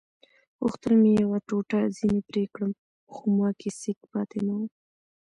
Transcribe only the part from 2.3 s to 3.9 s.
کړم خو ما کې